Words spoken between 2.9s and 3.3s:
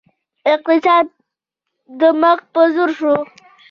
شو